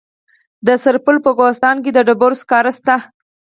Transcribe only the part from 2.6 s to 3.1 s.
شته.